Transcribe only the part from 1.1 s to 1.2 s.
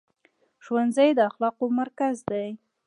د